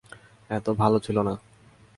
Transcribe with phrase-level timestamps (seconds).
[0.49, 1.33] অত ভালো ছিল না।